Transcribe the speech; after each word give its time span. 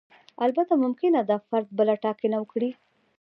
البته 0.45 0.73
ممکنه 0.83 1.19
ده 1.29 1.35
فرد 1.47 1.67
بله 1.77 1.95
ټاکنه 2.03 2.37
وکړي. 2.39 2.69